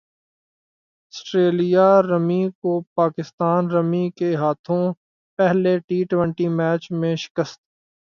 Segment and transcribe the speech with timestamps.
[1.13, 4.83] سٹریلیا رمی کو پاکستان رمی کے ہاتھوں
[5.39, 7.59] پہلے ٹی ٹوئنٹی میچ میں شکست